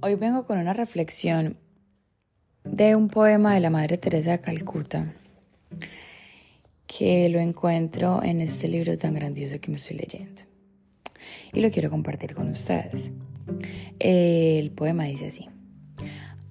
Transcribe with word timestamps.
Hoy 0.00 0.14
vengo 0.14 0.46
con 0.46 0.58
una 0.58 0.74
reflexión 0.74 1.56
de 2.62 2.94
un 2.94 3.08
poema 3.08 3.54
de 3.54 3.60
la 3.60 3.68
Madre 3.68 3.98
Teresa 3.98 4.30
de 4.30 4.40
Calcuta 4.40 5.12
que 6.86 7.28
lo 7.28 7.40
encuentro 7.40 8.22
en 8.22 8.40
este 8.40 8.68
libro 8.68 8.96
tan 8.96 9.14
grandioso 9.14 9.60
que 9.60 9.72
me 9.72 9.76
estoy 9.76 9.96
leyendo 9.96 10.42
y 11.52 11.60
lo 11.60 11.72
quiero 11.72 11.90
compartir 11.90 12.34
con 12.36 12.48
ustedes. 12.48 13.10
El 13.98 14.70
poema 14.70 15.02
dice 15.04 15.26
así, 15.26 15.48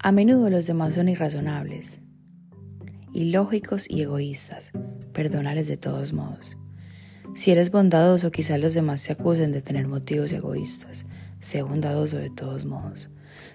a 0.00 0.10
menudo 0.10 0.50
los 0.50 0.66
demás 0.66 0.94
son 0.94 1.08
irrazonables, 1.08 2.00
ilógicos 3.12 3.88
y 3.88 4.02
egoístas, 4.02 4.72
perdónales 5.12 5.68
de 5.68 5.76
todos 5.76 6.12
modos. 6.12 6.58
Si 7.36 7.52
eres 7.52 7.70
bondadoso, 7.70 8.32
quizás 8.32 8.58
los 8.58 8.74
demás 8.74 9.00
se 9.02 9.12
acusen 9.12 9.52
de 9.52 9.62
tener 9.62 9.86
motivos 9.86 10.32
egoístas. 10.32 11.06
Sé 11.38 11.62
bondadoso 11.62 12.16
de 12.16 12.30
todos 12.30 12.64
modos. 12.64 13.10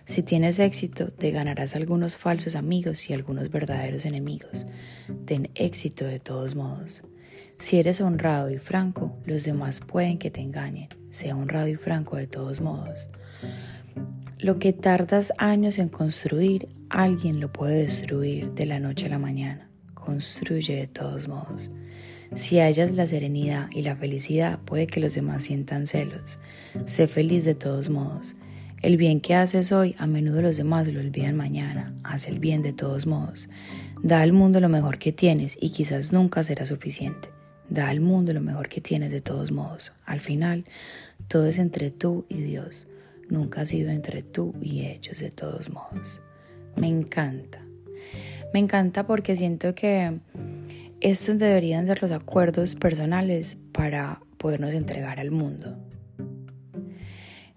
Si 0.05 0.23
tienes 0.23 0.59
éxito, 0.59 1.12
te 1.12 1.31
ganarás 1.31 1.76
algunos 1.76 2.17
falsos 2.17 2.55
amigos 2.55 3.09
y 3.09 3.13
algunos 3.13 3.49
verdaderos 3.49 4.05
enemigos. 4.05 4.67
Ten 5.26 5.49
éxito 5.55 6.05
de 6.05 6.20
todos 6.20 6.55
modos. 6.55 7.03
Si 7.59 7.80
eres 7.80 8.02
honrado 8.02 8.49
y 8.49 8.58
franco, 8.58 9.16
los 9.25 9.44
demás 9.44 9.81
pueden 9.81 10.17
que 10.17 10.31
te 10.31 10.41
engañen. 10.41 10.89
Sea 11.12 11.36
honrado 11.36 11.67
y 11.67 11.75
franco 11.75 12.17
de 12.17 12.25
todos 12.27 12.59
modos. 12.59 13.09
Lo 14.39 14.58
que 14.58 14.73
tardas 14.73 15.31
años 15.38 15.77
en 15.77 15.89
construir, 15.89 16.67
alguien 16.89 17.39
lo 17.39 17.53
puede 17.53 17.77
destruir 17.77 18.53
de 18.53 18.66
la 18.66 18.80
noche 18.80 19.05
a 19.05 19.09
la 19.09 19.20
mañana. 19.20 19.70
Construye 19.94 20.75
de 20.75 20.88
todos 20.88 21.27
modos. 21.27 21.70
Si 22.34 22.59
hallas 22.59 22.91
la 22.91 23.05
serenidad 23.05 23.70
y 23.72 23.84
la 23.84 23.95
felicidad, 23.95 24.59
puede 24.66 24.88
que 24.88 25.00
los 25.00 25.13
demás 25.13 25.44
sientan 25.44 25.86
celos. 25.86 26.39
Sé 26.86 27.05
feliz 27.08 27.45
de 27.45 27.55
todos 27.55 27.89
modos. 27.89 28.36
El 28.81 28.97
bien 28.97 29.21
que 29.21 29.35
haces 29.35 29.71
hoy, 29.71 29.95
a 29.99 30.07
menudo 30.07 30.41
los 30.41 30.57
demás 30.57 30.87
lo 30.87 30.99
olvidan 30.99 31.35
mañana. 31.35 31.93
Haz 32.03 32.27
el 32.27 32.39
bien 32.39 32.63
de 32.63 32.73
todos 32.73 33.05
modos. 33.05 33.47
Da 34.01 34.21
al 34.21 34.33
mundo 34.33 34.59
lo 34.59 34.69
mejor 34.69 34.97
que 34.97 35.11
tienes 35.11 35.55
y 35.61 35.69
quizás 35.69 36.11
nunca 36.11 36.41
será 36.43 36.65
suficiente. 36.65 37.29
Da 37.69 37.89
al 37.89 37.99
mundo 37.99 38.33
lo 38.33 38.41
mejor 38.41 38.69
que 38.69 38.81
tienes 38.81 39.11
de 39.11 39.21
todos 39.21 39.52
modos. 39.52 39.93
Al 40.03 40.19
final, 40.19 40.65
todo 41.27 41.45
es 41.45 41.59
entre 41.59 41.91
tú 41.91 42.25
y 42.27 42.41
Dios. 42.41 42.87
Nunca 43.29 43.61
ha 43.61 43.65
sido 43.67 43.91
entre 43.91 44.23
tú 44.23 44.55
y 44.59 44.87
ellos 44.87 45.19
de 45.19 45.29
todos 45.29 45.69
modos. 45.69 46.19
Me 46.75 46.87
encanta. 46.87 47.63
Me 48.52 48.59
encanta 48.59 49.05
porque 49.05 49.35
siento 49.35 49.75
que 49.75 50.17
estos 51.02 51.37
deberían 51.37 51.85
ser 51.85 52.02
los 52.02 52.09
acuerdos 52.09 52.73
personales 52.73 53.59
para 53.73 54.21
podernos 54.39 54.73
entregar 54.73 55.19
al 55.19 55.29
mundo 55.29 55.77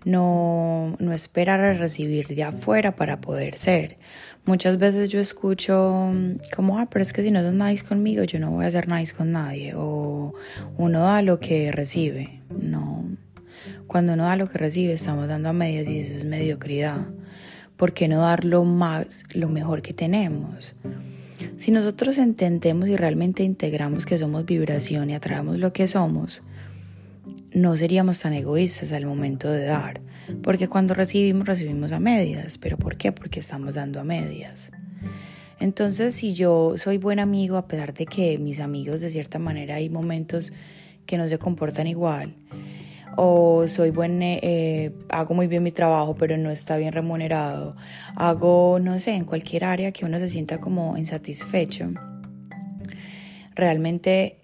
no, 0.05 0.97
no 0.99 1.13
esperar 1.13 1.61
a 1.61 1.75
recibir 1.75 2.29
de 2.29 2.43
afuera 2.43 2.95
para 2.97 3.21
poder 3.21 3.57
ser. 3.57 3.97
Muchas 4.47 4.77
veces 4.77 5.09
yo 5.09 5.21
escucho 5.21 6.13
como, 6.55 6.79
ah, 6.79 6.87
pero 6.91 7.03
es 7.03 7.13
que 7.13 7.23
si 7.23 7.31
no 7.31 7.43
son 7.43 7.59
nice 7.59 7.85
conmigo, 7.85 8.25
yo 8.25 8.39
no 8.39 8.51
voy 8.51 8.67
a 8.67 8.71
ser 8.71 8.89
nice 8.89 9.15
con 9.15 9.33
nadie. 9.33 9.73
O 9.75 10.35
uno 10.77 11.01
da 11.01 11.23
lo 11.23 11.41
que 11.41 11.73
recibe. 11.73 12.41
No. 12.51 13.05
Cuando 13.87 14.13
uno 14.13 14.25
da 14.25 14.37
lo 14.37 14.49
que 14.49 14.59
recibe, 14.59 14.93
estamos 14.93 15.29
dando 15.29 15.49
a 15.49 15.55
medias 15.55 15.89
y 15.89 16.01
eso 16.01 16.15
es 16.15 16.25
mediocridad. 16.25 17.07
¿Por 17.77 17.95
qué 17.95 18.07
no 18.07 18.21
dar 18.21 18.45
lo 18.45 18.65
más, 18.65 19.25
lo 19.33 19.49
mejor 19.49 19.81
que 19.81 19.95
tenemos? 19.95 20.77
Si 21.57 21.71
nosotros 21.71 22.19
entendemos 22.19 22.89
y 22.89 22.97
realmente 22.97 23.43
integramos 23.43 24.05
que 24.07 24.19
somos 24.19 24.45
vibración 24.45 25.11
y 25.11 25.15
atraemos 25.15 25.59
lo 25.59 25.73
que 25.73 25.89
somos, 25.89 26.43
no 27.55 27.77
seríamos 27.77 28.21
tan 28.21 28.35
egoístas 28.35 28.93
al 28.93 29.07
momento 29.07 29.51
de 29.51 29.65
dar, 29.65 30.01
porque 30.43 30.69
cuando 30.69 30.93
recibimos 30.93 31.47
recibimos 31.47 31.93
a 31.93 32.01
medias, 32.01 32.59
pero 32.59 32.77
¿por 32.77 32.97
qué? 32.97 33.13
Porque 33.13 33.39
estamos 33.39 33.75
dando 33.75 34.01
a 34.01 34.05
medias. 34.05 34.73
Entonces, 35.61 36.17
si 36.17 36.35
yo 36.35 36.75
soy 36.77 36.98
buen 36.98 37.20
amigo, 37.20 37.57
a 37.57 37.69
pesar 37.69 37.95
de 37.95 38.07
que 38.07 38.39
mis 38.39 38.59
amigos 38.59 39.01
de 39.01 39.09
cierta 39.09 39.39
manera 39.39 39.77
hay 39.77 39.89
momentos 39.89 40.53
que 41.07 41.17
no 41.17 41.29
se 41.29 41.39
comportan 41.39 41.87
igual, 41.87 42.35
o 43.17 43.69
soy 43.69 43.91
buen, 43.91 44.20
eh, 44.20 44.93
hago 45.09 45.35
muy 45.35 45.47
bien 45.47 45.63
mi 45.63 45.70
trabajo, 45.70 46.17
pero 46.17 46.37
no 46.37 46.51
está 46.51 46.77
bien 46.77 46.93
remunerado, 46.93 47.77
hago, 48.17 48.81
no 48.83 48.98
sé, 48.98 49.14
en 49.14 49.25
cualquier 49.25 49.64
área 49.64 49.93
que 49.93 50.05
uno 50.05 50.19
se 50.19 50.29
sienta 50.29 50.61
como 50.61 50.98
insatisfecho, 50.98 51.93
realmente 53.55 54.41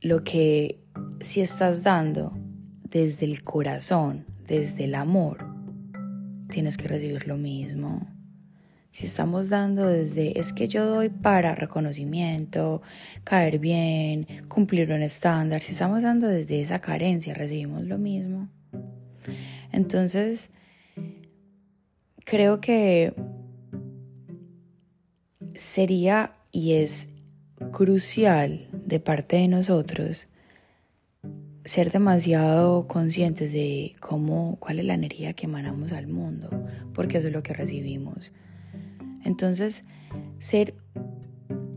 lo 0.00 0.24
que 0.24 0.80
si 1.20 1.42
estás 1.42 1.82
dando 1.82 2.32
desde 2.94 3.26
el 3.26 3.42
corazón, 3.42 4.24
desde 4.46 4.84
el 4.84 4.94
amor, 4.94 5.44
tienes 6.48 6.76
que 6.76 6.86
recibir 6.86 7.26
lo 7.26 7.36
mismo. 7.36 8.06
Si 8.92 9.06
estamos 9.06 9.48
dando 9.48 9.88
desde, 9.88 10.38
es 10.38 10.52
que 10.52 10.68
yo 10.68 10.86
doy 10.86 11.08
para 11.08 11.56
reconocimiento, 11.56 12.82
caer 13.24 13.58
bien, 13.58 14.28
cumplir 14.46 14.92
un 14.92 15.02
estándar, 15.02 15.60
si 15.60 15.72
estamos 15.72 16.04
dando 16.04 16.28
desde 16.28 16.60
esa 16.60 16.80
carencia, 16.80 17.34
recibimos 17.34 17.82
lo 17.82 17.98
mismo. 17.98 18.48
Entonces, 19.72 20.50
creo 22.24 22.60
que 22.60 23.12
sería 25.56 26.32
y 26.52 26.74
es 26.74 27.08
crucial 27.72 28.68
de 28.72 29.00
parte 29.00 29.34
de 29.38 29.48
nosotros 29.48 30.28
ser 31.64 31.90
demasiado 31.90 32.86
conscientes 32.86 33.52
de 33.52 33.94
cómo, 34.00 34.56
cuál 34.60 34.78
es 34.78 34.84
la 34.84 34.94
energía 34.94 35.32
que 35.32 35.46
emanamos 35.46 35.92
al 35.92 36.06
mundo, 36.06 36.50
porque 36.92 37.18
eso 37.18 37.28
es 37.28 37.32
lo 37.32 37.42
que 37.42 37.54
recibimos. 37.54 38.32
Entonces, 39.24 39.84
ser, 40.38 40.74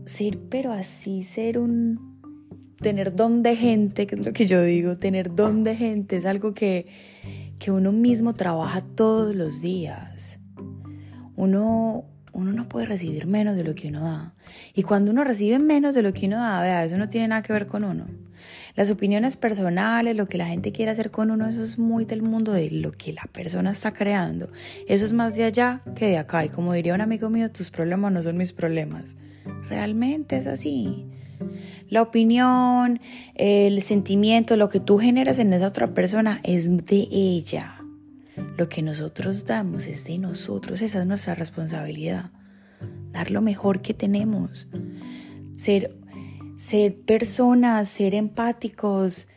ser, 0.04 0.38
pero 0.50 0.72
así, 0.72 1.22
ser 1.22 1.58
un, 1.58 2.18
tener 2.80 3.14
don 3.14 3.42
de 3.42 3.56
gente, 3.56 4.06
que 4.06 4.14
es 4.14 4.24
lo 4.24 4.32
que 4.32 4.46
yo 4.46 4.62
digo, 4.62 4.96
tener 4.96 5.34
don 5.34 5.64
de 5.64 5.76
gente 5.76 6.16
es 6.16 6.24
algo 6.24 6.54
que, 6.54 6.86
que 7.58 7.70
uno 7.70 7.92
mismo 7.92 8.34
trabaja 8.34 8.82
todos 8.82 9.34
los 9.34 9.60
días. 9.60 10.38
Uno, 11.36 12.04
uno 12.32 12.52
no 12.52 12.68
puede 12.68 12.86
recibir 12.86 13.26
menos 13.26 13.56
de 13.56 13.64
lo 13.64 13.74
que 13.74 13.88
uno 13.88 14.02
da. 14.02 14.34
Y 14.74 14.82
cuando 14.82 15.10
uno 15.10 15.24
recibe 15.24 15.58
menos 15.58 15.94
de 15.94 16.02
lo 16.02 16.12
que 16.12 16.26
uno 16.26 16.36
da, 16.36 16.60
vea, 16.60 16.84
eso 16.84 16.96
no 16.96 17.08
tiene 17.08 17.28
nada 17.28 17.42
que 17.42 17.52
ver 17.52 17.66
con 17.66 17.84
uno. 17.84 18.06
Las 18.76 18.90
opiniones 18.90 19.36
personales, 19.36 20.14
lo 20.14 20.26
que 20.26 20.38
la 20.38 20.46
gente 20.46 20.70
quiere 20.70 20.92
hacer 20.92 21.10
con 21.10 21.30
uno, 21.30 21.48
eso 21.48 21.64
es 21.64 21.78
muy 21.78 22.04
del 22.04 22.22
mundo 22.22 22.52
de 22.52 22.70
lo 22.70 22.92
que 22.92 23.12
la 23.12 23.24
persona 23.32 23.72
está 23.72 23.92
creando. 23.92 24.48
Eso 24.86 25.04
es 25.04 25.12
más 25.12 25.34
de 25.34 25.44
allá 25.44 25.82
que 25.96 26.06
de 26.06 26.18
acá. 26.18 26.44
Y 26.44 26.48
como 26.48 26.72
diría 26.72 26.94
un 26.94 27.00
amigo 27.00 27.28
mío, 27.28 27.50
tus 27.50 27.70
problemas 27.70 28.12
no 28.12 28.22
son 28.22 28.36
mis 28.36 28.52
problemas. 28.52 29.16
Realmente 29.68 30.36
es 30.36 30.46
así. 30.46 31.06
La 31.88 32.02
opinión, 32.02 33.00
el 33.34 33.82
sentimiento, 33.82 34.56
lo 34.56 34.68
que 34.68 34.80
tú 34.80 34.98
generas 34.98 35.38
en 35.38 35.52
esa 35.52 35.68
otra 35.68 35.94
persona 35.94 36.40
es 36.44 36.86
de 36.86 37.08
ella. 37.10 37.77
Lo 38.58 38.68
que 38.68 38.82
nosotros 38.82 39.46
damos 39.46 39.86
es 39.86 40.04
de 40.04 40.18
nosotros. 40.18 40.82
Esa 40.82 41.00
es 41.00 41.06
nuestra 41.06 41.34
responsabilidad. 41.34 42.32
Dar 43.12 43.30
lo 43.30 43.40
mejor 43.40 43.80
que 43.80 43.94
tenemos. 43.94 44.68
Ser 45.54 45.96
ser 46.58 47.00
personas, 47.02 47.88
ser 47.88 48.16
empáticos, 48.16 49.28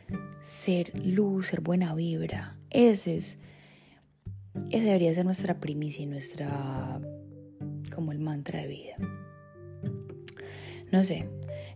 ser 0.41 0.91
luz, 1.05 1.47
ser 1.47 1.61
buena 1.61 1.93
vibra. 1.93 2.57
Ese 2.71 3.15
es, 3.15 3.37
ese 4.71 4.85
debería 4.85 5.13
ser 5.13 5.25
nuestra 5.25 5.59
primicia 5.59 6.03
y 6.03 6.07
nuestra, 6.07 6.99
como 7.93 8.11
el 8.11 8.17
mantra 8.17 8.61
de 8.61 8.67
vida. 8.67 8.95
No 10.91 11.03
sé, 11.03 11.29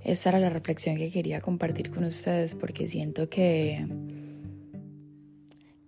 esa 0.04 0.30
era 0.30 0.40
la 0.40 0.50
reflexión 0.50 0.98
que 0.98 1.12
quería 1.12 1.42
compartir 1.42 1.92
con 1.92 2.06
ustedes 2.06 2.56
porque 2.56 2.88
siento 2.88 3.30
que 3.30 3.86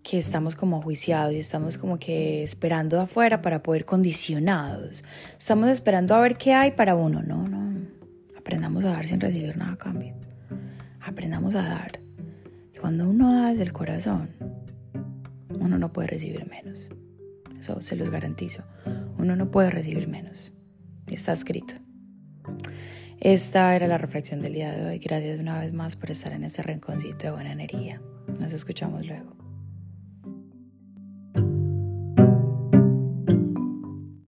que 0.09 0.17
estamos 0.17 0.55
como 0.55 0.81
juiciados 0.81 1.33
y 1.33 1.39
estamos 1.39 1.77
como 1.77 1.99
que 1.99 2.41
esperando 2.41 3.01
afuera 3.01 3.41
para 3.41 3.61
poder 3.61 3.83
condicionados. 3.83 5.03
Estamos 5.37 5.67
esperando 5.67 6.15
a 6.15 6.21
ver 6.21 6.37
qué 6.37 6.53
hay 6.53 6.71
para 6.71 6.95
uno, 6.95 7.21
no, 7.23 7.45
no, 7.45 7.85
aprendamos 8.37 8.85
a 8.85 8.91
dar 8.91 9.05
sin 9.05 9.19
recibir 9.19 9.57
nada 9.57 9.73
a 9.73 9.77
cambio. 9.77 10.15
Aprendamos 11.01 11.55
a 11.55 11.61
dar. 11.63 11.99
cuando 12.79 13.09
uno 13.09 13.33
da 13.33 13.49
desde 13.49 13.63
el 13.63 13.73
corazón, 13.73 14.29
uno 15.49 15.77
no 15.77 15.91
puede 15.91 16.07
recibir 16.07 16.47
menos. 16.49 16.89
Eso 17.59 17.81
se 17.81 17.97
los 17.97 18.09
garantizo. 18.09 18.63
Uno 19.17 19.35
no 19.35 19.51
puede 19.51 19.71
recibir 19.71 20.07
menos. 20.07 20.53
Está 21.07 21.33
escrito. 21.33 21.73
Esta 23.19 23.75
era 23.75 23.87
la 23.87 23.97
reflexión 23.97 24.39
del 24.39 24.53
día 24.53 24.71
de 24.71 24.85
hoy. 24.85 24.99
Gracias 24.99 25.37
una 25.37 25.59
vez 25.59 25.73
más 25.73 25.97
por 25.97 26.11
estar 26.11 26.31
en 26.31 26.45
este 26.45 26.63
rinconcito 26.63 27.25
de 27.25 27.31
buena 27.31 27.51
energía. 27.51 28.01
Nos 28.39 28.53
escuchamos 28.53 29.05
luego. 29.05 29.46